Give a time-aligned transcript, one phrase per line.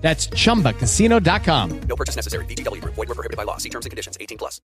[0.00, 1.80] That's chumbacasino.com.
[1.88, 2.44] No purchase necessary.
[2.46, 2.94] VGW Group.
[2.94, 3.58] Void were prohibited by law.
[3.58, 4.16] See terms and conditions.
[4.20, 4.60] 18 plus.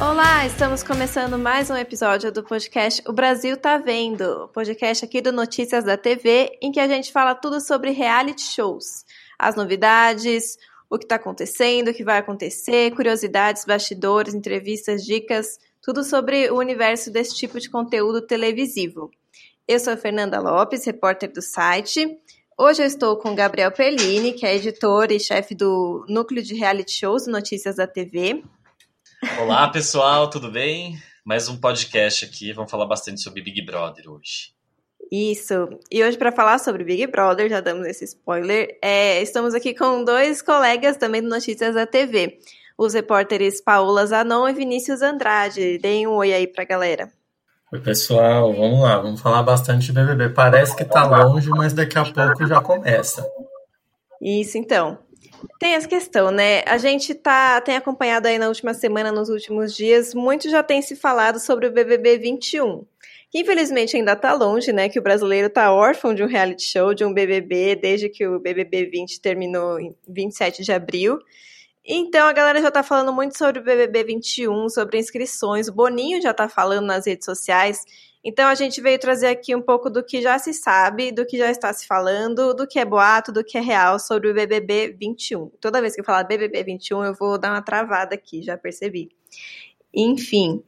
[0.00, 5.32] Olá, estamos começando mais um episódio do podcast O Brasil Tá Vendo, podcast aqui do
[5.32, 9.04] Notícias da TV, em que a gente fala tudo sobre reality shows,
[9.38, 10.58] as novidades,
[10.94, 16.58] o que está acontecendo, o que vai acontecer, curiosidades, bastidores, entrevistas, dicas, tudo sobre o
[16.58, 19.10] universo desse tipo de conteúdo televisivo.
[19.66, 22.06] Eu sou Fernanda Lopes, repórter do site.
[22.56, 26.92] Hoje eu estou com Gabriel Perlini, que é editor e chefe do Núcleo de Reality
[26.92, 28.44] Shows Notícias da TV.
[29.40, 30.96] Olá, pessoal, tudo bem?
[31.24, 34.53] Mais um podcast aqui, vamos falar bastante sobre Big Brother hoje.
[35.14, 35.68] Isso.
[35.92, 40.02] E hoje, para falar sobre Big Brother, já damos esse spoiler, é, estamos aqui com
[40.02, 42.40] dois colegas também do Notícias da TV.
[42.76, 45.78] Os repórteres Paola Zanon e Vinícius Andrade.
[45.78, 47.12] Deem um oi aí pra galera.
[47.72, 50.30] Oi, pessoal, vamos lá, vamos falar bastante de BBB.
[50.30, 53.24] Parece que tá longe, mas daqui a pouco já começa.
[54.20, 54.98] Isso, então.
[55.60, 56.62] Tem essa questão, né?
[56.66, 60.82] A gente tá, tem acompanhado aí na última semana, nos últimos dias, muito já tem
[60.82, 62.84] se falado sobre o BBB 21.
[63.34, 64.88] Que infelizmente ainda tá longe, né?
[64.88, 68.38] Que o brasileiro tá órfão de um reality show, de um BBB, desde que o
[68.38, 71.18] BBB 20 terminou em 27 de abril.
[71.84, 75.66] Então a galera já tá falando muito sobre o BBB 21, sobre inscrições.
[75.66, 77.80] O Boninho já tá falando nas redes sociais.
[78.22, 81.36] Então a gente veio trazer aqui um pouco do que já se sabe, do que
[81.36, 84.96] já está se falando, do que é boato, do que é real sobre o BBB
[84.96, 85.50] 21.
[85.60, 89.08] Toda vez que eu falar BBB 21, eu vou dar uma travada aqui, já percebi.
[89.94, 90.62] Enfim,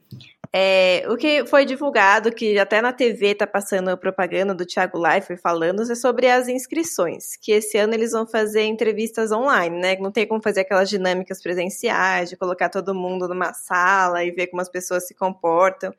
[0.53, 4.97] é, o que foi divulgado, que até na TV está passando a propaganda do Thiago
[4.97, 9.97] Leifert falando, é sobre as inscrições, que esse ano eles vão fazer entrevistas online, né?
[9.97, 14.47] Não tem como fazer aquelas dinâmicas presenciais, de colocar todo mundo numa sala e ver
[14.47, 15.93] como as pessoas se comportam.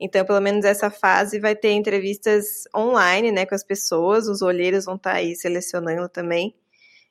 [0.00, 4.84] Então, pelo menos essa fase vai ter entrevistas online, né, com as pessoas, os olheiros
[4.84, 6.54] vão estar tá aí selecionando também.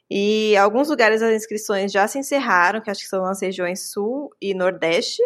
[0.09, 4.29] E alguns lugares as inscrições já se encerraram, que acho que são as regiões Sul
[4.41, 5.23] e Nordeste.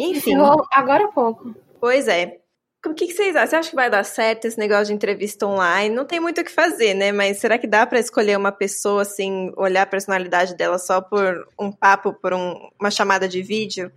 [0.00, 0.34] Enfim,
[0.70, 1.54] agora há pouco.
[1.80, 2.38] Pois é.
[2.84, 3.48] O que, que vocês acham?
[3.48, 5.94] Você acha que vai dar certo esse negócio de entrevista online?
[5.94, 7.12] Não tem muito o que fazer, né?
[7.12, 11.46] Mas será que dá para escolher uma pessoa, assim, olhar a personalidade dela só por
[11.58, 13.92] um papo, por um, uma chamada de vídeo?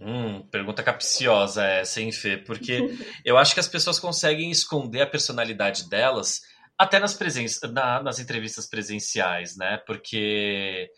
[0.00, 2.38] Hum, pergunta capciosa essa, hein, Fê?
[2.38, 2.96] Porque
[3.26, 6.40] eu acho que as pessoas conseguem esconder a personalidade delas
[6.78, 7.44] até nas, presen
[7.74, 9.76] na, nas entrevistas presenciais, né?
[9.86, 10.88] Porque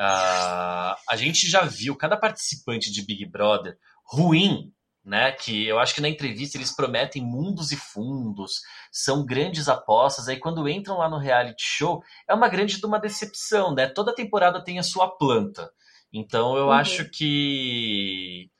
[0.00, 4.72] uh, a gente já viu cada participante de Big Brother ruim,
[5.04, 5.32] né?
[5.32, 8.60] Que eu acho que na entrevista eles prometem mundos e fundos,
[8.92, 10.28] são grandes apostas.
[10.28, 13.86] Aí quando entram lá no reality show, é uma grande uma decepção, né?
[13.86, 15.70] Toda temporada tem a sua planta.
[16.12, 16.72] Então eu uhum.
[16.72, 18.50] acho que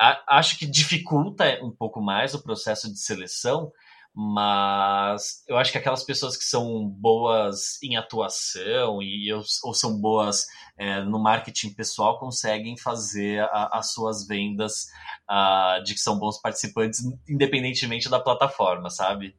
[0.00, 3.70] a, acho que dificulta um pouco mais o processo de seleção,
[4.14, 10.46] mas eu acho que aquelas pessoas que são boas em atuação e ou são boas
[10.78, 14.86] é, no marketing pessoal conseguem fazer a, as suas vendas
[15.28, 19.34] uh, de que são bons participantes, independentemente da plataforma, sabe?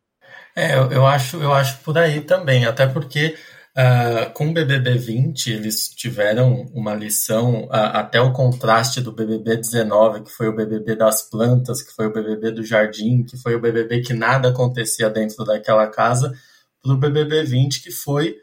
[0.53, 3.37] É, eu, eu acho, eu acho por aí também, até porque
[3.77, 9.57] Uh, com o BBB 20, eles tiveram uma lição, uh, até o contraste do BBB
[9.57, 13.53] 19, que foi o BBB das plantas, que foi o BBB do jardim, que foi
[13.53, 16.33] o BBB que nada acontecia dentro daquela casa,
[16.81, 18.37] para o BBB 20, que foi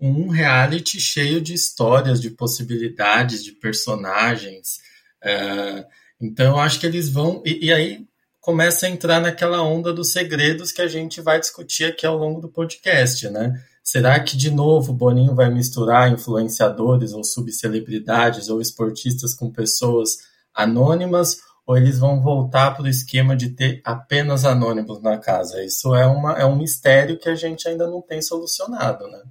[0.00, 4.80] um reality cheio de histórias, de possibilidades, de personagens.
[5.22, 5.86] Uh,
[6.20, 7.40] então, eu acho que eles vão.
[7.46, 8.04] E, e aí
[8.40, 12.40] começa a entrar naquela onda dos segredos que a gente vai discutir aqui ao longo
[12.40, 13.62] do podcast, né?
[13.82, 20.18] Será que de novo o Boninho vai misturar influenciadores ou subcelebridades ou esportistas com pessoas
[20.54, 21.38] anônimas?
[21.66, 25.62] Ou eles vão voltar para o esquema de ter apenas anônimos na casa?
[25.64, 29.22] Isso é, uma, é um mistério que a gente ainda não tem solucionado, né?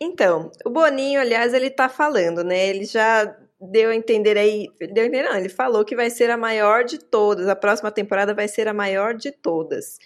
[0.00, 2.68] Então, o Boninho, aliás, ele está falando, né?
[2.68, 6.30] Ele já deu a entender aí, deu a entender, não, ele falou que vai ser
[6.30, 9.98] a maior de todas, a próxima temporada vai ser a maior de todas.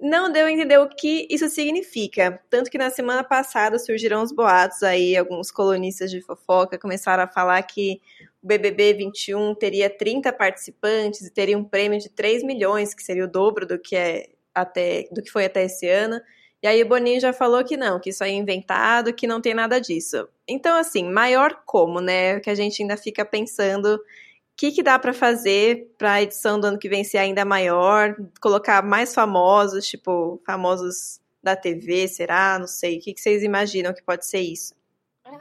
[0.00, 2.40] Não deu a entender o que isso significa.
[2.48, 7.28] Tanto que na semana passada surgiram os boatos aí, alguns colunistas de fofoca começaram a
[7.28, 8.00] falar que
[8.42, 13.24] o BBB 21 teria 30 participantes e teria um prêmio de 3 milhões, que seria
[13.24, 16.20] o dobro do que é até do que foi até esse ano.
[16.62, 19.40] E aí o Boninho já falou que não, que isso aí é inventado, que não
[19.40, 20.28] tem nada disso.
[20.46, 22.40] Então, assim, maior como, né?
[22.40, 24.00] Que a gente ainda fica pensando
[24.60, 28.14] que, que dá para fazer para a edição do ano que vem ser ainda maior,
[28.42, 32.58] colocar mais famosos, tipo, famosos da TV, será?
[32.58, 32.98] Não sei.
[32.98, 34.74] O que, que vocês imaginam que pode ser isso?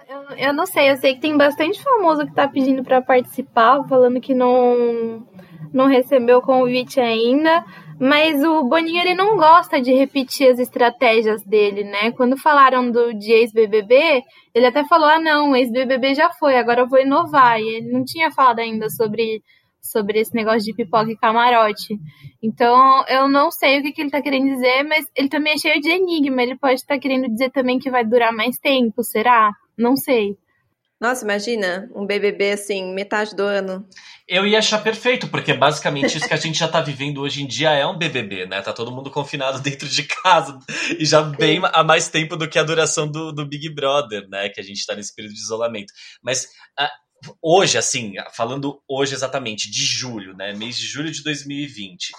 [0.08, 3.84] Eu, eu não sei, eu sei que tem bastante famoso que tá pedindo para participar,
[3.88, 5.26] falando que não,
[5.74, 7.66] não recebeu o convite ainda.
[8.00, 12.12] Mas o Boninho ele não gosta de repetir as estratégias dele, né?
[12.12, 16.88] Quando falaram do de ex-BBB, ele até falou: "Ah, não, ex-BBB já foi, agora eu
[16.88, 17.60] vou inovar".
[17.60, 19.44] E ele não tinha falado ainda sobre
[19.82, 21.98] sobre esse negócio de pipoca e camarote.
[22.44, 25.58] Então, eu não sei o que, que ele tá querendo dizer, mas ele também é
[25.58, 26.42] cheio de enigma.
[26.42, 29.52] Ele pode estar tá querendo dizer também que vai durar mais tempo, será?
[29.80, 30.38] Não sei.
[31.00, 33.88] Nossa, imagina um BBB assim, metade do ano.
[34.28, 37.48] Eu ia achar perfeito, porque basicamente isso que a gente já tá vivendo hoje em
[37.48, 38.62] dia é um BBB, né?
[38.62, 40.60] Tá todo mundo confinado dentro de casa
[41.00, 44.50] e já bem há mais tempo do que a duração do, do Big Brother, né?
[44.50, 45.94] Que a gente tá nesse período de isolamento.
[46.22, 50.54] Mas uh, hoje, assim, falando hoje exatamente, de julho, né?
[50.54, 52.12] Mês de julho de 2020,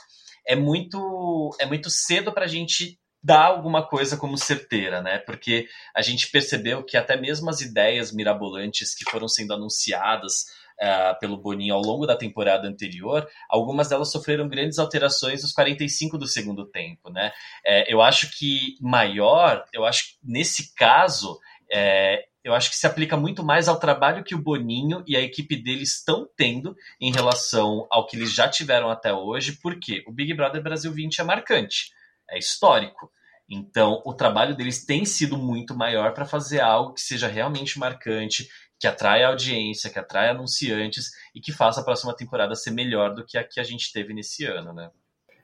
[0.49, 5.19] é muito, é muito cedo pra gente dar alguma coisa como certeira, né?
[5.19, 10.47] Porque a gente percebeu que até mesmo as ideias mirabolantes que foram sendo anunciadas
[10.81, 16.17] uh, pelo Boninho ao longo da temporada anterior, algumas delas sofreram grandes alterações nos 45
[16.17, 17.31] do segundo tempo, né?
[17.65, 21.39] É, eu acho que maior, eu acho que nesse caso,
[21.71, 25.21] é, eu acho que se aplica muito mais ao trabalho que o Boninho e a
[25.21, 30.13] equipe dele estão tendo em relação ao que eles já tiveram até hoje, porque o
[30.13, 32.00] Big Brother Brasil 20 é marcante
[32.31, 33.11] é histórico.
[33.49, 38.49] Então, o trabalho deles tem sido muito maior para fazer algo que seja realmente marcante,
[38.79, 43.27] que atraia audiência, que atraia anunciantes e que faça a próxima temporada ser melhor do
[43.27, 44.88] que a que a gente teve nesse ano, né?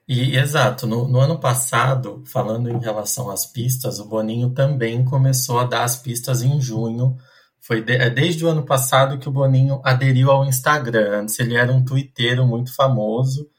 [0.08, 5.58] E exato, no, no, ano passado, falando em relação às pistas, o Boninho também começou
[5.58, 7.16] a dar as pistas em junho.
[7.60, 11.22] Foi de, é desde o ano passado que o Boninho aderiu ao Instagram.
[11.22, 13.50] Antes ele era um twitteiro muito famoso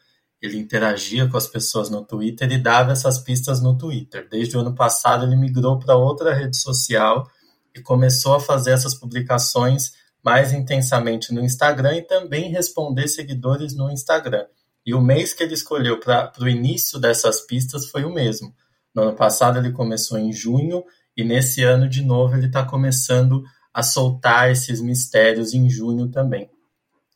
[0.41, 4.27] ele interagia com as pessoas no Twitter e dava essas pistas no Twitter.
[4.29, 7.27] Desde o ano passado, ele migrou para outra rede social
[7.75, 9.93] e começou a fazer essas publicações
[10.23, 14.45] mais intensamente no Instagram e também responder seguidores no Instagram.
[14.85, 18.53] E o mês que ele escolheu para o início dessas pistas foi o mesmo.
[18.93, 20.83] No ano passado, ele começou em junho
[21.15, 23.43] e nesse ano, de novo, ele está começando
[23.73, 26.49] a soltar esses mistérios em junho também.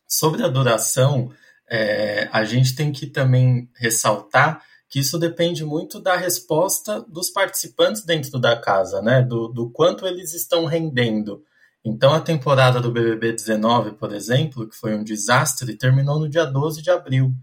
[0.08, 1.32] Sobre a duração,
[1.74, 8.04] é, a gente tem que também ressaltar que isso depende muito da resposta dos participantes
[8.04, 9.22] dentro da casa, né?
[9.22, 11.42] Do, do quanto eles estão rendendo.
[11.84, 16.44] Então, a temporada do BBB 19, por exemplo, que foi um desastre, terminou no dia
[16.44, 17.34] 12 de abril.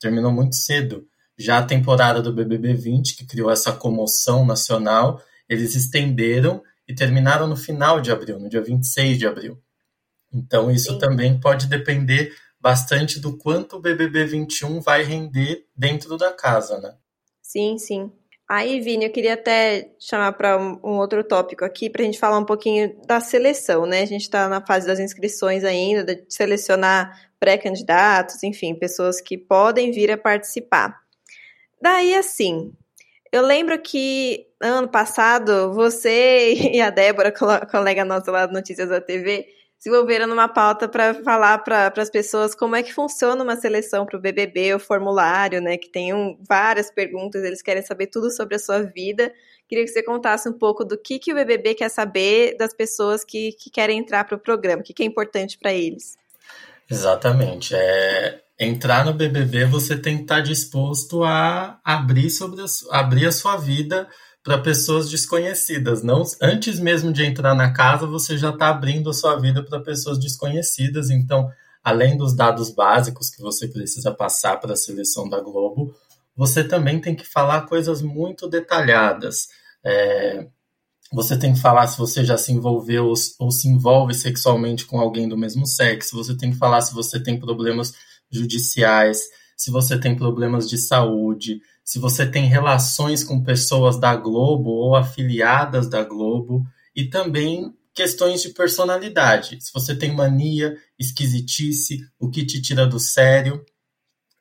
[0.00, 1.06] Terminou muito cedo.
[1.38, 7.46] Já a temporada do BBB 20, que criou essa comoção nacional, eles estenderam e terminaram
[7.46, 9.62] no final de abril, no dia 26 de abril.
[10.32, 10.98] Então, isso Sim.
[10.98, 16.94] também pode depender bastante do quanto o BBB 21 vai render dentro da casa, né?
[17.42, 18.12] Sim, sim.
[18.48, 22.38] Aí, Vini, eu queria até chamar para um, outro tópico aqui, para a gente falar
[22.38, 24.02] um pouquinho da seleção, né?
[24.02, 29.90] A gente está na fase das inscrições ainda, de selecionar pré-candidatos, enfim, pessoas que podem
[29.90, 30.96] vir a participar.
[31.82, 32.72] Daí, assim,
[33.32, 37.32] eu lembro que ano passado, você e a Débora,
[37.70, 39.46] colega nossa lá do Notícias da TV,
[39.78, 44.06] se envolveram numa pauta para falar para as pessoas como é que funciona uma seleção
[44.06, 45.76] para o BBB, o formulário, né?
[45.76, 49.32] Que tem um, várias perguntas, eles querem saber tudo sobre a sua vida.
[49.68, 53.24] Queria que você contasse um pouco do que, que o BBB quer saber das pessoas
[53.24, 56.16] que, que querem entrar para o programa, o que, que é importante para eles.
[56.90, 57.74] Exatamente.
[57.74, 63.32] É, entrar no BBB, você tem que estar disposto a abrir, sobre a, abrir a
[63.32, 64.08] sua vida
[64.46, 66.04] para pessoas desconhecidas.
[66.04, 69.80] Não, antes mesmo de entrar na casa, você já está abrindo a sua vida para
[69.80, 71.10] pessoas desconhecidas.
[71.10, 71.50] Então,
[71.82, 75.92] além dos dados básicos que você precisa passar para a seleção da Globo,
[76.36, 79.48] você também tem que falar coisas muito detalhadas.
[79.84, 80.46] É,
[81.12, 85.28] você tem que falar se você já se envolveu ou se envolve sexualmente com alguém
[85.28, 86.14] do mesmo sexo.
[86.14, 87.94] Você tem que falar se você tem problemas
[88.30, 89.22] judiciais,
[89.56, 94.94] se você tem problemas de saúde, se você tem relações com pessoas da Globo ou
[94.94, 99.58] afiliadas da Globo, e também questões de personalidade.
[99.60, 103.64] Se você tem mania, esquisitice, o que te tira do sério.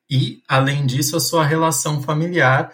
[0.10, 2.74] E, além disso, a sua relação familiar,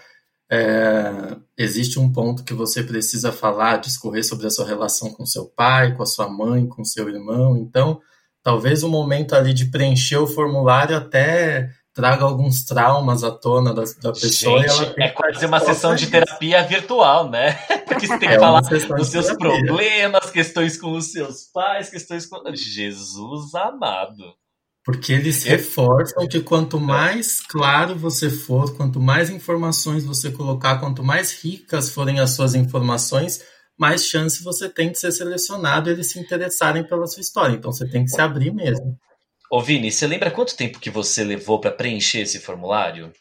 [0.52, 5.46] é, existe um ponto que você precisa falar, discorrer sobre a sua relação com seu
[5.46, 7.56] pai, com a sua mãe, com seu irmão.
[7.58, 8.02] Então,
[8.44, 13.84] talvez o momento ali de preencher o formulário até traga alguns traumas à tona da,
[14.02, 14.68] da pessoa.
[14.68, 17.54] Gente, é quase uma sessão de terapia virtual, né?
[17.88, 19.38] Porque você tem que é falar dos seus terapia.
[19.38, 22.42] problemas, questões com os seus pais, questões com.
[22.56, 24.24] Jesus amado.
[24.84, 31.04] Porque eles reforçam que quanto mais claro você for, quanto mais informações você colocar, quanto
[31.04, 33.44] mais ricas forem as suas informações,
[33.78, 37.54] mais chance você tem de ser selecionado e eles se interessarem pela sua história.
[37.54, 38.98] Então você tem que se abrir mesmo.
[39.52, 43.12] Ô Vini, você lembra quanto tempo que você levou para preencher esse formulário?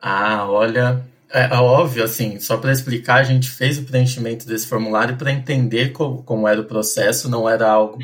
[0.00, 4.68] Ah, olha, é, é óbvio, assim, só para explicar, a gente fez o preenchimento desse
[4.68, 7.98] formulário para entender como, como, era o processo, não era algo.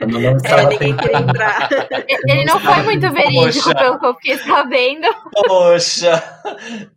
[0.00, 1.68] Eu não é, estava é, ninguém queria entrar.
[2.26, 3.74] Ele não foi muito verídico, Poxa.
[3.76, 5.06] pelo que eu fiquei sabendo.
[5.46, 6.40] Poxa,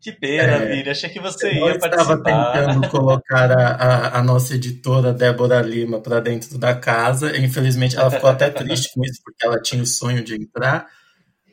[0.02, 2.16] que pena, é, Achei que você ia eu participar.
[2.16, 7.38] estava tentando colocar a, a, a, nossa editora, Débora Lima, para dentro da casa.
[7.38, 10.88] Infelizmente, ela ficou até triste com isso, porque ela tinha o sonho de entrar.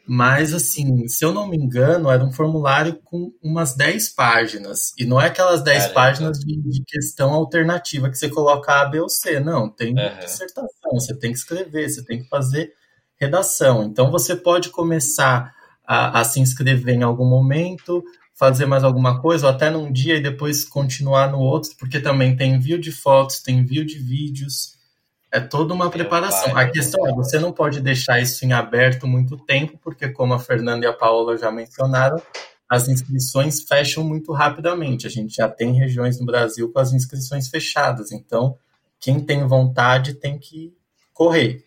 [0.07, 4.93] Mas, assim, se eu não me engano, era um formulário com umas 10 páginas.
[4.99, 5.95] E não é aquelas 10 Caramba.
[5.95, 9.39] páginas de, de, questão alternativa que você coloca A, B ou C.
[9.39, 10.19] Não, tem uhum.
[10.19, 12.73] dissertação, você tem que escrever, você tem que fazer
[13.17, 13.85] redação.
[13.85, 15.55] Então, você pode começar
[15.87, 18.03] a, a se inscrever em algum momento,
[18.35, 22.35] fazer mais alguma coisa, ou até num dia e depois continuar no outro, porque também
[22.35, 24.75] tem envio de fotos, tem envio de vídeos.
[25.33, 26.53] É toda uma Meu preparação.
[26.53, 30.35] Pai, a questão é, você não pode deixar isso em aberto muito tempo, porque como
[30.35, 32.21] a Fernanda e a Paola já mencionaram,
[32.69, 35.07] as inscrições fecham muito rapidamente.
[35.07, 38.13] A gente já tem regiões no Brasil com as inscrições fechadas.
[38.13, 38.59] Então,
[39.01, 40.75] quem tem vontade tem que
[41.15, 41.65] correr.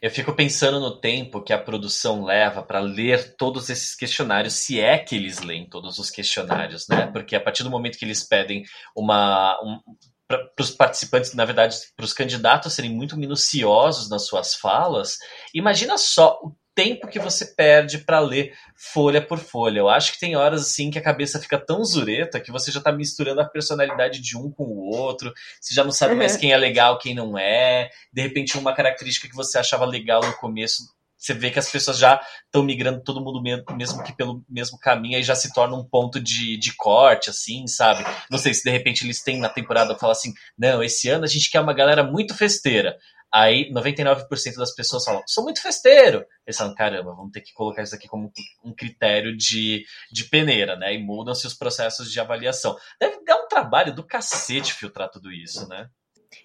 [0.00, 4.78] Eu fico pensando no tempo que a produção leva para ler todos esses questionários, se
[4.78, 7.06] é que eles leem todos os questionários, né?
[7.06, 9.80] Porque a partir do momento que eles pedem uma, um,
[10.28, 15.16] para os participantes, na verdade, para os candidatos serem muito minuciosos nas suas falas,
[15.54, 19.80] imagina só o tempo que você perde para ler folha por folha.
[19.80, 22.78] Eu acho que tem horas assim que a cabeça fica tão zureta que você já
[22.78, 26.38] está misturando a personalidade de um com o outro, você já não sabe mais uhum.
[26.40, 27.90] quem é legal, quem não é.
[28.12, 30.84] De repente, uma característica que você achava legal no começo
[31.18, 35.16] você vê que as pessoas já estão migrando todo mundo mesmo, que pelo mesmo caminho,
[35.16, 38.04] aí já se torna um ponto de, de corte, assim, sabe?
[38.30, 41.28] Não sei se de repente eles têm na temporada falar assim, não, esse ano a
[41.28, 42.96] gente quer uma galera muito festeira.
[43.32, 46.24] Aí 99% das pessoas falam, sou muito festeiro.
[46.46, 48.32] Eles falam, caramba, vamos ter que colocar isso aqui como
[48.64, 50.94] um critério de, de peneira, né?
[50.94, 52.76] E mudam-se os processos de avaliação.
[52.98, 55.90] Deve dar um trabalho do cacete filtrar tudo isso, né?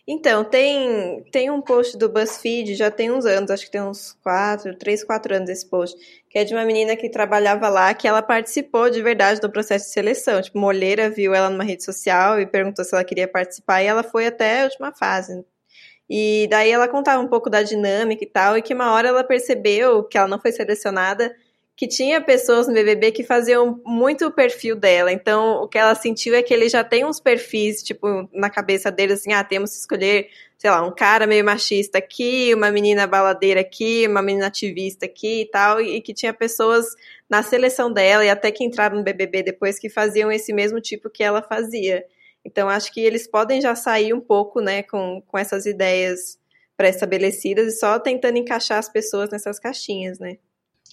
[0.08, 4.14] Então, tem, tem um post do BuzzFeed, já tem uns anos, acho que tem uns
[4.24, 5.98] quatro, três, quatro anos esse post,
[6.30, 9.86] que é de uma menina que trabalhava lá, que ela participou de verdade do processo
[9.86, 10.42] de seleção.
[10.42, 14.04] Tipo, Moleira viu ela numa rede social e perguntou se ela queria participar, e ela
[14.04, 15.44] foi até a última fase.
[16.10, 19.24] E daí ela contava um pouco da dinâmica e tal, e que uma hora ela
[19.24, 21.34] percebeu que ela não foi selecionada
[21.76, 25.12] que tinha pessoas no BBB que faziam muito o perfil dela.
[25.12, 28.92] Então, o que ela sentiu é que ele já tem uns perfis, tipo, na cabeça
[28.92, 33.08] dele, assim, ah, temos que escolher, sei lá, um cara meio machista aqui, uma menina
[33.08, 36.86] baladeira aqui, uma menina ativista aqui e tal, e que tinha pessoas
[37.28, 41.10] na seleção dela e até que entraram no BBB depois que faziam esse mesmo tipo
[41.10, 42.06] que ela fazia.
[42.46, 46.38] Então, acho que eles podem já sair um pouco, né, com, com essas ideias
[46.78, 50.38] pré-estabelecidas e só tentando encaixar as pessoas nessas caixinhas, né?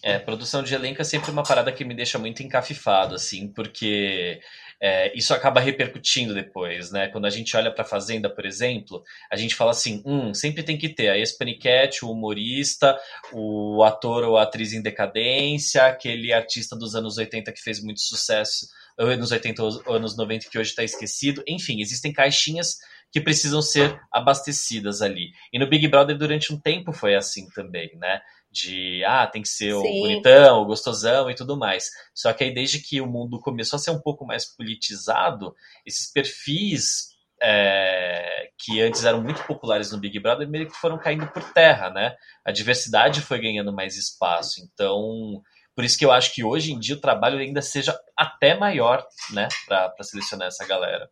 [0.03, 4.41] É, produção de elenco é sempre uma parada que me deixa muito encafifado, assim, porque
[4.81, 7.09] é, isso acaba repercutindo depois, né?
[7.09, 10.79] Quando a gente olha para Fazenda, por exemplo, a gente fala assim, hum, sempre tem
[10.79, 12.99] que ter a ex-paniquete, o humorista,
[13.31, 18.69] o ator ou atriz em decadência, aquele artista dos anos 80 que fez muito sucesso,
[18.97, 21.43] anos 80 ou anos 90 que hoje está esquecido.
[21.47, 22.79] Enfim, existem caixinhas
[23.13, 25.33] que precisam ser abastecidas ali.
[25.53, 28.23] E no Big Brother, durante um tempo, foi assim também, né?
[28.51, 30.01] De ah, tem que ser o Sim.
[30.01, 31.91] bonitão, o gostosão e tudo mais.
[32.15, 35.55] Só que aí, desde que o mundo começou a ser um pouco mais politizado,
[35.87, 37.11] esses perfis
[37.43, 41.91] é, que antes eram muito populares no Big Brother meio que foram caindo por terra,
[41.91, 42.15] né?
[42.45, 44.61] A diversidade foi ganhando mais espaço.
[44.63, 45.43] Então,
[45.75, 49.07] por isso que eu acho que hoje em dia o trabalho ainda seja até maior,
[49.33, 51.09] né, para selecionar essa galera.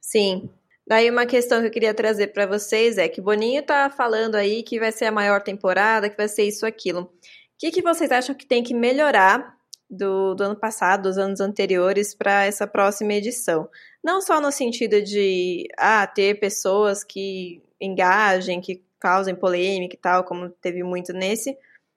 [0.00, 0.50] Sim,
[0.88, 4.62] Daí uma questão que eu queria trazer para vocês é que Boninho tá falando aí
[4.62, 7.02] que vai ser a maior temporada, que vai ser isso aquilo.
[7.02, 7.10] O
[7.58, 9.54] que, que vocês acham que tem que melhorar
[9.90, 13.68] do, do ano passado, dos anos anteriores, para essa próxima edição?
[14.02, 20.24] Não só no sentido de ah, ter pessoas que engajem, que causem polêmica e tal,
[20.24, 21.54] como teve muito nesse,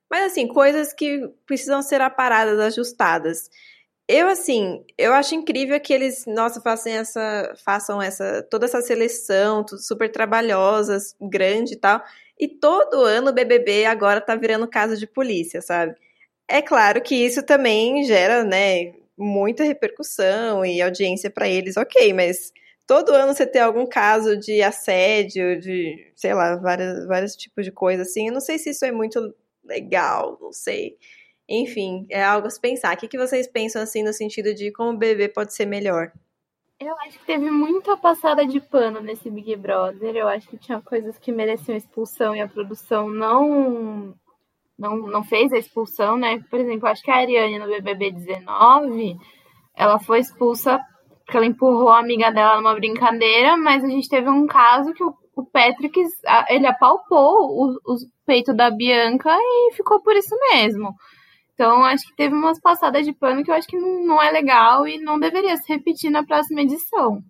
[0.10, 3.50] mas assim, coisas que precisam ser aparadas, ajustadas.
[4.14, 9.66] Eu, assim, eu acho incrível que eles, nossa, façam essa, façam essa, toda essa seleção,
[9.68, 12.04] super trabalhosas, grande e tal.
[12.40, 15.96] E todo ano o BBB agora tá virando caso de polícia, sabe?
[16.48, 22.52] É claro que isso também gera, né, muita repercussão e audiência para eles, ok, mas
[22.88, 27.72] todo ano você ter algum caso de assédio, de, sei lá, vários, vários tipos de
[27.72, 30.98] coisa assim, eu não sei se isso é muito legal, não sei.
[31.54, 32.96] Enfim, é algo a se pensar.
[32.96, 36.10] O que, que vocês pensam assim no sentido de como o bebê pode ser melhor?
[36.80, 40.16] Eu acho que teve muita passada de pano nesse Big Brother.
[40.16, 44.16] Eu acho que tinha coisas que mereciam expulsão e a produção não
[44.80, 46.42] não, não fez a expulsão, né?
[46.50, 49.18] Por exemplo, acho que a Ariane no BBB 19,
[49.76, 50.80] ela foi expulsa
[51.26, 55.04] porque ela empurrou a amiga dela numa brincadeira, mas a gente teve um caso que
[55.04, 56.02] o, o Patrick,
[56.50, 60.96] ele apalpou o, o peito da Bianca e ficou por isso mesmo.
[61.54, 64.32] Então, acho que teve umas passadas de pano que eu acho que não, não é
[64.32, 67.24] legal e não deveria se repetir na próxima edição.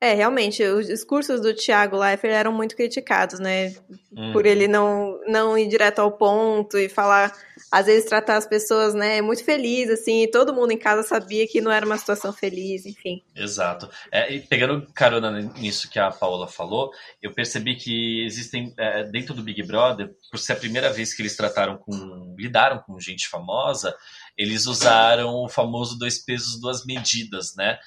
[0.00, 3.74] É, realmente, os discursos do Thiago Leifert eram muito criticados, né?
[4.16, 4.32] Uhum.
[4.32, 7.32] Por ele não, não ir direto ao ponto e falar,
[7.70, 11.46] às vezes tratar as pessoas, né, muito feliz, assim, e todo mundo em casa sabia
[11.46, 13.22] que não era uma situação feliz, enfim.
[13.34, 13.88] Exato.
[14.10, 16.90] É, e pegando carona nisso que a Paola falou,
[17.22, 21.22] eu percebi que existem, é, dentro do Big Brother, por ser a primeira vez que
[21.22, 23.94] eles trataram com, lidaram com gente famosa,
[24.36, 27.78] eles usaram o famoso dois pesos, duas medidas, né?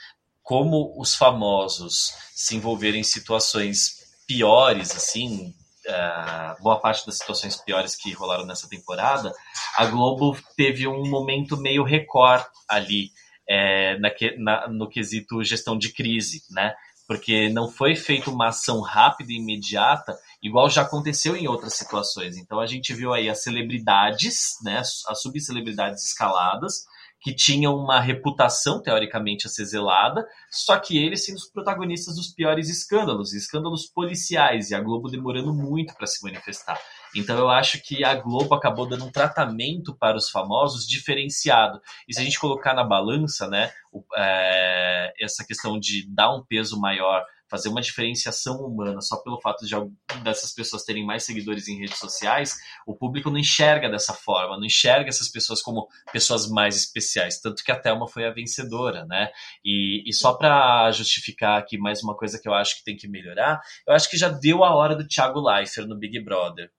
[0.43, 5.53] como os famosos se envolverem em situações piores, assim,
[5.87, 9.33] uh, boa parte das situações piores que rolaram nessa temporada,
[9.77, 13.11] a Globo teve um momento meio record ali
[13.49, 16.73] é, na, na, no quesito gestão de crise, né?
[17.07, 22.37] Porque não foi feita uma ação rápida e imediata, igual já aconteceu em outras situações.
[22.37, 26.85] Então a gente viu aí as celebridades, né, as subcelebridades escaladas,
[27.21, 32.33] que tinham uma reputação teoricamente a ser zelada, só que eles sendo os protagonistas dos
[32.33, 36.79] piores escândalos, escândalos policiais, e a Globo demorando muito para se manifestar.
[37.15, 41.79] Então eu acho que a Globo acabou dando um tratamento para os famosos diferenciado.
[42.07, 43.71] E se a gente colocar na balança, né,
[44.17, 49.65] é, essa questão de dar um peso maior fazer uma diferenciação humana só pelo fato
[49.65, 49.75] de
[50.23, 52.55] dessas pessoas terem mais seguidores em redes sociais,
[52.87, 57.41] o público não enxerga dessa forma, não enxerga essas pessoas como pessoas mais especiais.
[57.41, 59.29] Tanto que a Thelma foi a vencedora, né?
[59.65, 63.09] E, e só para justificar aqui mais uma coisa que eu acho que tem que
[63.09, 66.71] melhorar, eu acho que já deu a hora do Thiago Leifert no Big Brother.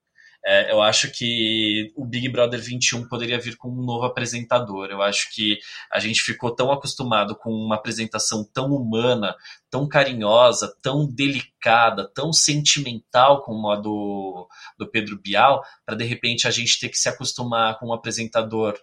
[0.45, 4.89] É, eu acho que o Big Brother 21 poderia vir com um novo apresentador.
[4.89, 5.57] Eu acho que
[5.89, 9.35] a gente ficou tão acostumado com uma apresentação tão humana,
[9.69, 16.45] tão carinhosa, tão delicada, tão sentimental como a do, do Pedro Bial, para de repente
[16.45, 18.77] a gente ter que se acostumar com um apresentador,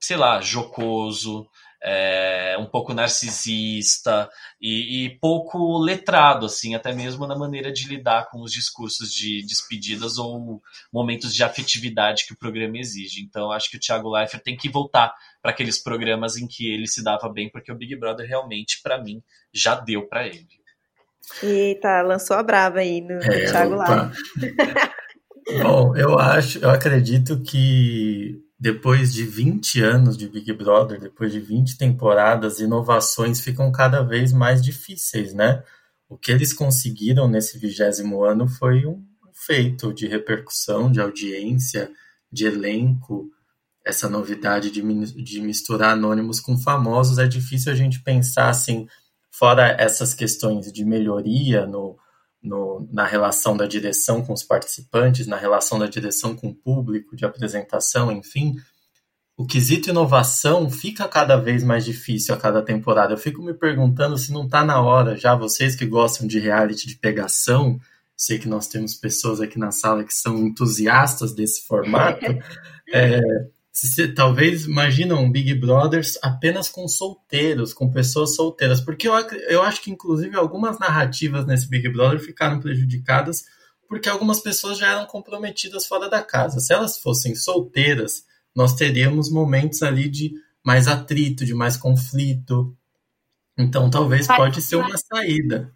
[0.00, 1.46] sei lá, jocoso,
[1.82, 4.28] é, um pouco narcisista
[4.60, 9.44] e, e, pouco letrado, assim, até mesmo na maneira de lidar com os discursos de
[9.46, 10.60] despedidas ou
[10.92, 13.22] momentos de afetividade que o programa exige.
[13.22, 16.88] Então, acho que o Thiago Leifert tem que voltar para aqueles programas em que ele
[16.88, 20.48] se dava bem, porque o Big Brother realmente, para mim, já deu para ele.
[21.42, 24.12] Eita, lançou a brava aí no, é, Thiago Leifert.
[25.62, 31.38] Bom, eu acho, eu acredito que depois de 20 anos de Big Brother, depois de
[31.38, 35.62] 20 temporadas, inovações ficam cada vez mais difíceis, né?
[36.08, 41.90] O que eles conseguiram nesse vigésimo ano foi um feito de repercussão, de audiência,
[42.32, 43.30] de elenco.
[43.84, 44.82] Essa novidade de,
[45.22, 48.88] de misturar anônimos com famosos é difícil a gente pensar assim,
[49.30, 51.96] fora essas questões de melhoria no,
[52.42, 57.16] no, na relação da direção com os participantes, na relação da direção com o público,
[57.16, 58.56] de apresentação, enfim,
[59.38, 63.12] o quesito inovação fica cada vez mais difícil a cada temporada.
[63.12, 66.88] Eu fico me perguntando se não está na hora já, vocês que gostam de reality
[66.88, 67.78] de pegação,
[68.16, 72.26] sei que nós temos pessoas aqui na sala que são entusiastas desse formato,
[72.92, 73.20] é,
[73.86, 79.14] se, talvez imagina um Big Brothers apenas com solteiros, com pessoas solteiras, porque eu,
[79.48, 83.44] eu acho que inclusive algumas narrativas nesse Big Brother ficaram prejudicadas
[83.88, 86.60] porque algumas pessoas já eram comprometidas fora da casa.
[86.60, 92.76] Se elas fossem solteiras, nós teríamos momentos ali de mais atrito, de mais conflito.
[93.56, 95.72] Então talvez pode ser uma saída.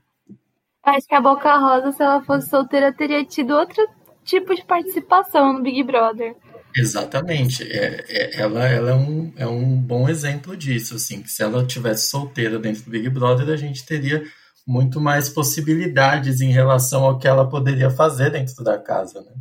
[0.83, 3.83] Acho que a Boca Rosa, se ela fosse solteira, teria tido outro
[4.25, 6.37] tipo de participação no Big Brother.
[6.77, 7.63] Exatamente.
[7.65, 10.95] É, é, ela ela é, um, é um bom exemplo disso.
[10.95, 14.23] Assim, que se ela tivesse solteira dentro do Big Brother, a gente teria
[14.67, 19.33] muito mais possibilidades em relação ao que ela poderia fazer dentro da casa, né?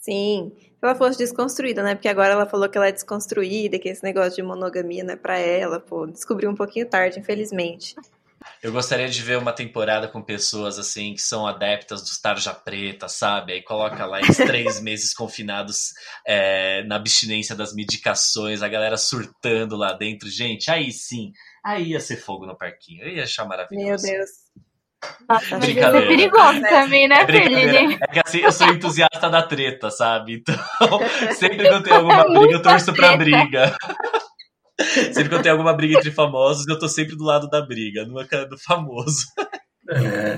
[0.00, 0.52] Sim.
[0.82, 1.94] ela fosse desconstruída, né?
[1.94, 5.16] Porque agora ela falou que ela é desconstruída, que esse negócio de monogamia não é
[5.16, 6.06] pra ela, pô.
[6.06, 7.94] Descobriu um pouquinho tarde, infelizmente.
[8.62, 13.08] Eu gostaria de ver uma temporada com pessoas assim que são adeptas dos tarja preta,
[13.08, 13.52] sabe?
[13.54, 15.92] Aí coloca lá esses três meses confinados
[16.26, 20.28] é, na abstinência das medicações, a galera surtando lá dentro.
[20.30, 21.32] Gente, aí sim,
[21.64, 23.02] aí ia ser fogo no parquinho.
[23.04, 24.06] Eu ia achar maravilhoso.
[24.06, 24.30] Meu Deus.
[25.28, 26.06] Nossa, Brincadeira.
[26.06, 27.26] perigoso também, né, É.
[27.26, 27.98] Felipe?
[28.00, 30.34] É que assim, eu sou entusiasta da treta, sabe?
[30.34, 30.54] Então,
[31.34, 33.74] sempre que eu tenho alguma briga, eu torço pra briga.
[34.80, 38.04] Sempre que eu tenho alguma briga entre famosos, eu tô sempre do lado da briga,
[38.06, 39.24] nunca do famoso.
[39.90, 40.36] É.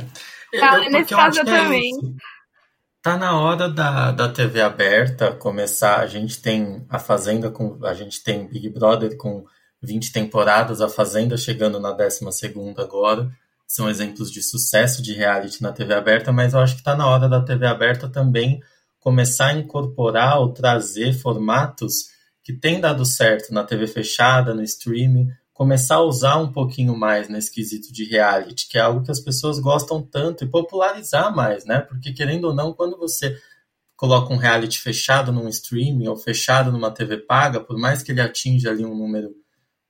[0.58, 1.90] Tá, Eu- nesse porque eu caso acho que eu é também.
[1.90, 2.14] isso.
[3.02, 6.00] Tá na hora da, da TV aberta começar.
[6.00, 7.78] A gente tem a Fazenda com.
[7.84, 9.44] A gente tem Big Brother com
[9.82, 12.20] 20 temporadas, a Fazenda chegando na 12
[12.78, 13.30] agora.
[13.66, 17.06] São exemplos de sucesso de reality na TV aberta, mas eu acho que tá na
[17.06, 18.60] hora da TV aberta também
[19.00, 22.06] começar a incorporar ou trazer formatos
[22.44, 27.28] que têm dado certo na TV fechada, no streaming, começar a usar um pouquinho mais
[27.28, 31.64] nesse quesito de reality, que é algo que as pessoas gostam tanto, e popularizar mais,
[31.64, 31.80] né?
[31.80, 33.34] Porque, querendo ou não, quando você
[33.96, 38.20] coloca um reality fechado num streaming ou fechado numa TV paga, por mais que ele
[38.20, 39.34] atinja ali um número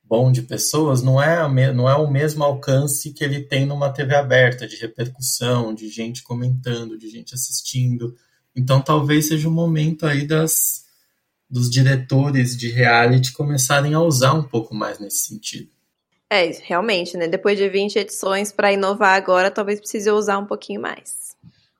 [0.04, 4.14] bom de pessoas, não é, não é o mesmo alcance que ele tem numa TV
[4.14, 8.14] aberta, de repercussão, de gente comentando, de gente assistindo.
[8.54, 10.83] Então, talvez seja o momento aí das,
[11.54, 15.70] dos diretores de reality começarem a usar um pouco mais nesse sentido.
[16.28, 17.28] É, realmente, né?
[17.28, 21.36] Depois de 20 edições, pra inovar agora, talvez precise usar um pouquinho mais.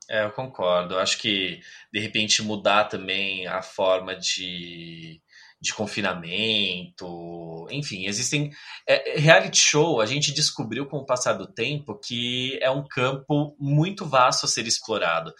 [0.09, 0.93] É, eu concordo.
[0.93, 1.59] Eu acho que,
[1.91, 5.19] de repente, mudar também a forma de,
[5.59, 7.67] de confinamento.
[7.69, 8.51] Enfim, existem.
[8.87, 13.57] é, reality show, a gente descobriu com o passar do tempo que é um campo
[13.59, 15.33] muito vasto a ser explorado.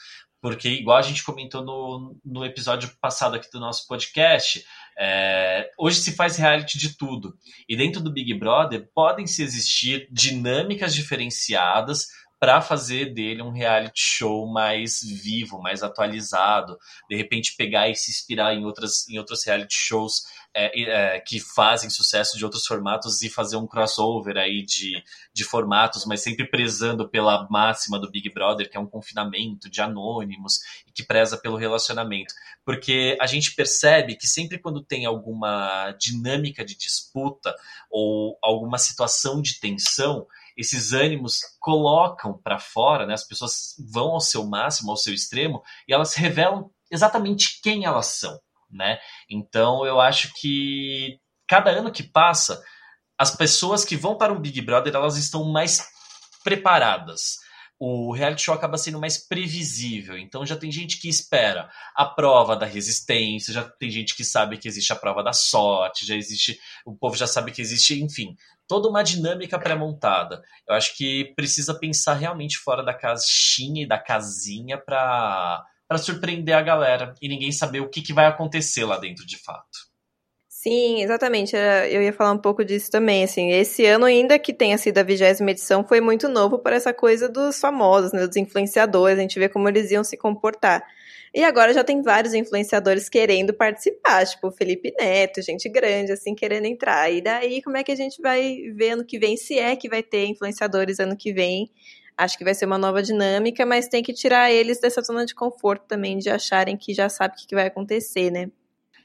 [0.46, 4.64] Porque, igual a gente comentou no, no episódio passado aqui do nosso podcast,
[4.96, 7.36] é, hoje se faz reality de tudo.
[7.68, 14.00] E dentro do Big Brother podem se existir dinâmicas diferenciadas para fazer dele um reality
[14.00, 16.78] show mais vivo, mais atualizado,
[17.10, 20.22] de repente pegar e se inspirar em outras em outros reality shows
[20.56, 25.44] é, é, que fazem sucesso de outros formatos e fazer um crossover aí de, de
[25.44, 30.60] formatos, mas sempre prezando pela máxima do Big Brother, que é um confinamento de anônimos
[30.88, 32.34] e que preza pelo relacionamento.
[32.64, 37.54] Porque a gente percebe que sempre quando tem alguma dinâmica de disputa
[37.92, 43.14] ou alguma situação de tensão, esses ânimos colocam para fora, né?
[43.14, 48.08] As pessoas vão ao seu máximo, ao seu extremo, e elas revelam exatamente quem elas
[48.08, 48.40] são,
[48.76, 49.00] né?
[49.30, 52.62] Então eu acho que cada ano que passa,
[53.18, 55.88] as pessoas que vão para um Big Brother, elas estão mais
[56.44, 57.38] preparadas.
[57.78, 62.56] O reality show acaba sendo mais previsível, então já tem gente que espera a prova
[62.56, 66.58] da resistência, já tem gente que sabe que existe a prova da sorte, já existe,
[66.86, 68.34] o povo já sabe que existe, enfim,
[68.66, 70.42] toda uma dinâmica pré-montada.
[70.66, 76.56] Eu acho que precisa pensar realmente fora da caixinha e da casinha para para surpreender
[76.56, 79.86] a galera e ninguém saber o que, que vai acontecer lá dentro de fato.
[80.50, 81.56] Sim, exatamente.
[81.56, 83.24] Eu ia falar um pouco disso também.
[83.24, 86.92] Assim, esse ano, ainda que tenha sido a vigésima edição, foi muito novo para essa
[86.92, 89.20] coisa dos famosos, né, dos influenciadores.
[89.20, 90.84] A gente vê como eles iam se comportar.
[91.36, 96.34] E agora já tem vários influenciadores querendo participar, tipo o Felipe Neto, gente grande, assim,
[96.34, 97.12] querendo entrar.
[97.12, 99.88] E daí, como é que a gente vai ver ano que vem, se é que
[99.88, 101.70] vai ter influenciadores ano que vem?
[102.18, 105.36] Acho que vai ser uma nova dinâmica, mas tem que tirar eles dessa zona de
[105.36, 108.50] conforto também, de acharem que já sabe o que vai acontecer, né?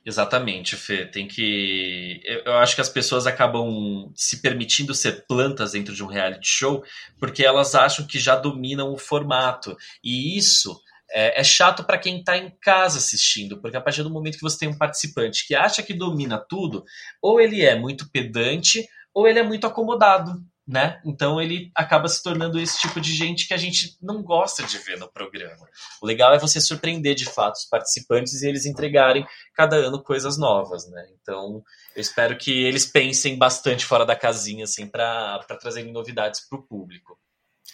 [0.05, 1.05] Exatamente, Fê.
[1.05, 2.21] Tem que.
[2.25, 6.49] Eu, eu acho que as pessoas acabam se permitindo ser plantas dentro de um reality
[6.49, 6.83] show
[7.19, 9.77] porque elas acham que já dominam o formato.
[10.03, 14.11] E isso é, é chato para quem está em casa assistindo, porque a partir do
[14.11, 16.85] momento que você tem um participante que acha que domina tudo,
[17.21, 20.43] ou ele é muito pedante, ou ele é muito acomodado.
[20.71, 21.01] Né?
[21.05, 24.79] Então ele acaba se tornando esse tipo de gente que a gente não gosta de
[24.79, 25.67] ver no programa.
[26.01, 30.39] O legal é você surpreender de fato os participantes e eles entregarem cada ano coisas
[30.39, 31.09] novas, né?
[31.21, 31.61] Então,
[31.97, 36.63] eu espero que eles pensem bastante fora da casinha, assim, para trazerem novidades para o
[36.63, 37.19] público.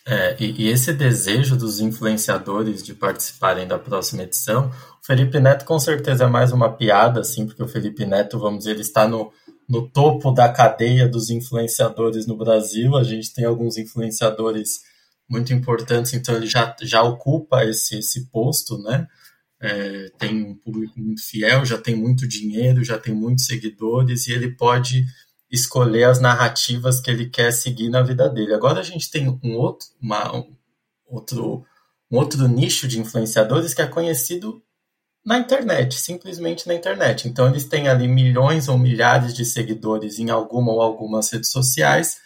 [0.08, 4.70] É, e, e esse desejo dos influenciadores de participarem da próxima edição,
[5.02, 8.60] o Felipe Neto com certeza é mais uma piada, assim, porque o Felipe Neto, vamos
[8.60, 9.30] dizer, ele está no,
[9.68, 12.96] no topo da cadeia dos influenciadores no Brasil.
[12.96, 14.80] A gente tem alguns influenciadores
[15.28, 19.06] muito importantes, então ele já, já ocupa esse, esse posto, né?
[19.60, 24.32] É, tem um público muito fiel, já tem muito dinheiro, já tem muitos seguidores e
[24.32, 25.04] ele pode
[25.50, 28.54] escolher as narrativas que ele quer seguir na vida dele.
[28.54, 30.54] Agora a gente tem um outro, uma, um,
[31.06, 31.64] outro,
[32.10, 34.62] um outro nicho de influenciadores que é conhecido
[35.26, 37.26] na internet, simplesmente na internet.
[37.26, 42.18] Então eles têm ali milhões ou milhares de seguidores em alguma ou algumas redes sociais,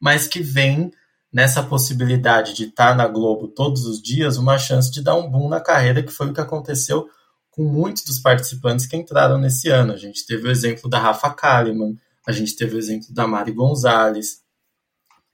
[0.00, 0.90] mas que vêm
[1.30, 5.50] nessa possibilidade de estar na Globo todos os dias, uma chance de dar um boom
[5.50, 7.06] na carreira, que foi o que aconteceu
[7.50, 9.92] com muitos dos participantes que entraram nesse ano.
[9.92, 11.94] A gente teve o exemplo da Rafa Kalimann,
[12.26, 14.40] a gente teve o exemplo da Mari Gonzalez.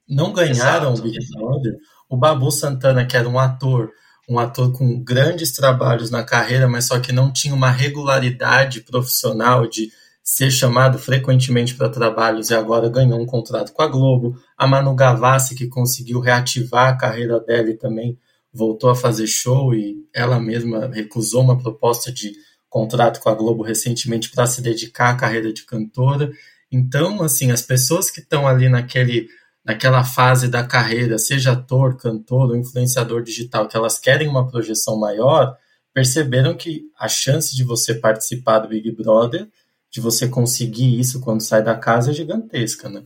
[0.09, 1.01] Não ganharam Exato.
[1.01, 1.77] o Big Brother.
[2.09, 3.93] O Babu Santana, que era um ator
[4.29, 9.67] um ator com grandes trabalhos na carreira, mas só que não tinha uma regularidade profissional
[9.67, 9.91] de
[10.23, 14.37] ser chamado frequentemente para trabalhos e agora ganhou um contrato com a Globo.
[14.57, 18.17] A Manu Gavassi, que conseguiu reativar a carreira dela e também
[18.53, 22.33] voltou a fazer show e ela mesma recusou uma proposta de
[22.69, 26.31] contrato com a Globo recentemente para se dedicar à carreira de cantora.
[26.71, 29.29] Então, assim, as pessoas que estão ali naquele
[29.65, 34.99] naquela fase da carreira, seja ator, cantor ou influenciador digital, que elas querem uma projeção
[34.99, 35.57] maior,
[35.95, 39.49] perceberam que a chance de você participar do Big Brother,
[39.91, 43.05] de você conseguir isso quando sai da casa é gigantesca, né?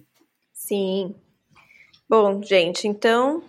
[0.53, 1.15] Sim.
[2.09, 3.43] Bom, gente, então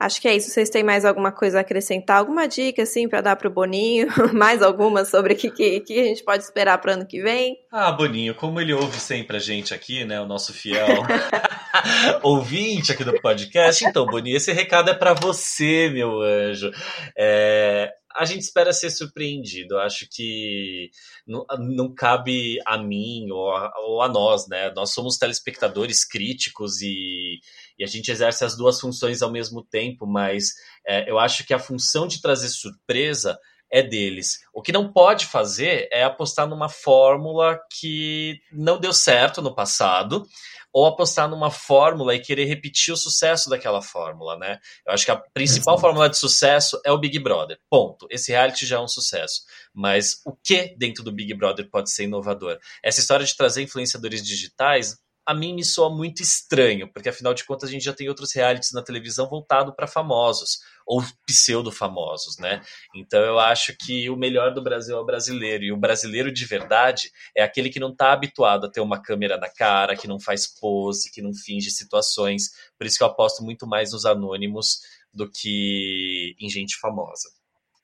[0.00, 0.48] Acho que é isso.
[0.48, 2.16] Vocês têm mais alguma coisa a acrescentar?
[2.16, 4.08] Alguma dica, assim, para dar para o Boninho?
[4.32, 7.58] mais alguma sobre o que, que, que, a gente pode esperar para ano que vem?
[7.70, 10.18] Ah, Boninho, como ele ouve sempre a gente aqui, né?
[10.18, 10.86] O nosso fiel
[12.22, 13.84] ouvinte aqui do podcast.
[13.84, 16.70] Então, Boninho, esse recado é para você, meu anjo.
[17.14, 19.74] É, a gente espera ser surpreendido.
[19.74, 20.90] Eu acho que
[21.26, 24.72] não, não cabe a mim ou a, ou a, nós, né?
[24.74, 27.38] Nós somos telespectadores críticos e,
[27.80, 30.52] e, a gente exerce as duas funções ao mesmo tempo, mas
[30.86, 33.38] é, eu acho que a função de trazer surpresa
[33.70, 34.40] é deles.
[34.52, 40.26] O que não pode fazer é apostar numa fórmula que não deu certo no passado
[40.72, 44.58] ou apostar numa fórmula e querer repetir o sucesso daquela fórmula, né?
[44.86, 45.80] Eu acho que a principal Exato.
[45.80, 47.58] fórmula de sucesso é o Big Brother.
[47.68, 48.06] Ponto.
[48.10, 49.42] Esse reality já é um sucesso.
[49.72, 52.58] Mas o que dentro do Big Brother pode ser inovador?
[52.82, 54.96] Essa história de trazer influenciadores digitais
[55.30, 58.34] a mim me soa muito estranho, porque afinal de contas a gente já tem outros
[58.34, 62.60] realities na televisão voltado para famosos ou pseudo-famosos, né?
[62.96, 66.44] Então eu acho que o melhor do Brasil é o brasileiro, e o brasileiro de
[66.44, 70.18] verdade é aquele que não está habituado a ter uma câmera na cara, que não
[70.18, 72.50] faz pose, que não finge situações.
[72.76, 74.80] Por isso que eu aposto muito mais nos anônimos
[75.14, 77.28] do que em gente famosa.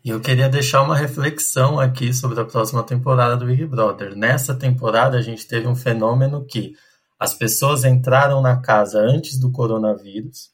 [0.04, 4.16] E eu queria deixar uma reflexão aqui sobre a próxima temporada do Big Brother.
[4.16, 6.74] Nessa temporada a gente teve um fenômeno que
[7.18, 10.50] as pessoas entraram na casa antes do coronavírus.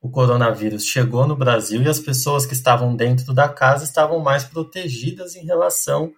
[0.00, 4.44] O coronavírus chegou no Brasil e as pessoas que estavam dentro da casa estavam mais
[4.44, 6.12] protegidas em relação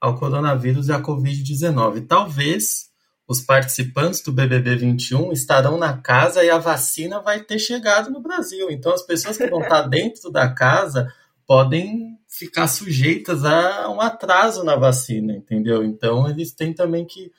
[0.00, 2.06] ao coronavírus e à Covid-19.
[2.06, 2.90] Talvez
[3.26, 8.20] os participantes do BBB 21 estarão na casa e a vacina vai ter chegado no
[8.20, 8.70] Brasil.
[8.70, 11.12] Então, as pessoas que vão estar dentro da casa
[11.46, 15.84] podem ficar sujeitas a um atraso na vacina, entendeu?
[15.84, 17.30] Então, eles têm também que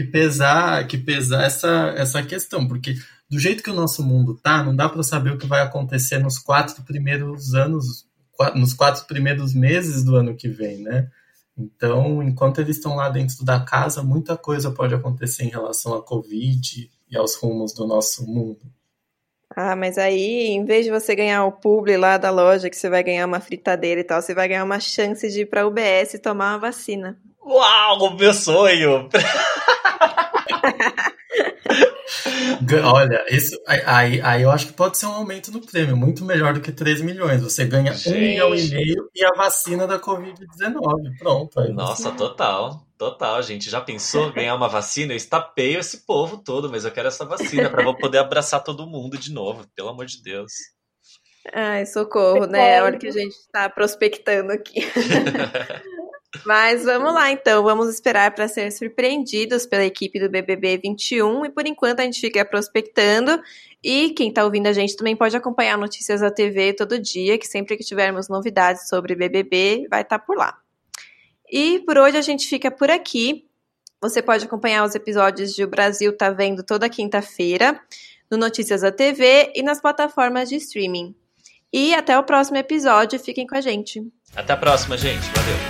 [0.00, 2.94] que pesar, que pesar essa, essa questão, porque
[3.28, 6.18] do jeito que o nosso mundo tá, não dá para saber o que vai acontecer
[6.18, 8.06] nos quatro primeiros anos,
[8.54, 11.10] nos quatro primeiros meses do ano que vem, né?
[11.56, 16.02] Então, enquanto eles estão lá dentro da casa, muita coisa pode acontecer em relação à
[16.02, 18.60] Covid e aos rumos do nosso mundo.
[19.54, 22.88] Ah, mas aí, em vez de você ganhar o publi lá da loja, que você
[22.88, 26.14] vai ganhar uma fritadeira e tal, você vai ganhar uma chance de ir para UBS
[26.14, 27.18] e tomar uma vacina.
[27.44, 29.10] Uau, meu sonho!
[32.84, 36.52] Olha, isso aí, aí eu acho que pode ser um aumento no prêmio, muito melhor
[36.52, 37.42] do que 3 milhões.
[37.42, 38.16] Você ganha Gente.
[38.16, 41.18] 1 milhão e meio e a vacina da Covid-19.
[41.18, 41.60] Pronto.
[41.60, 42.16] Aí Nossa, você...
[42.16, 42.84] total.
[42.98, 43.70] Total, gente.
[43.70, 45.12] Já pensou ganhar uma vacina?
[45.12, 48.86] Eu estapeio esse povo todo, mas eu quero essa vacina para eu poder abraçar todo
[48.86, 50.52] mundo de novo, pelo amor de Deus.
[51.54, 52.82] Ai, socorro, né?
[52.82, 54.80] Olha que a gente está prospectando aqui.
[56.44, 57.62] Mas vamos lá, então.
[57.62, 61.46] Vamos esperar para ser surpreendidos pela equipe do BBB 21.
[61.46, 63.40] E por enquanto a gente fica prospectando.
[63.82, 67.46] E quem está ouvindo a gente também pode acompanhar notícias da TV todo dia, que
[67.46, 70.56] sempre que tivermos novidades sobre BBB, vai estar tá por lá.
[71.50, 73.46] E por hoje a gente fica por aqui.
[74.00, 77.78] Você pode acompanhar os episódios de O Brasil Tá Vendo toda quinta-feira,
[78.30, 81.14] no Notícias da TV e nas plataformas de streaming.
[81.72, 83.18] E até o próximo episódio.
[83.18, 84.06] Fiquem com a gente.
[84.34, 85.24] Até a próxima, gente.
[85.34, 85.69] Valeu.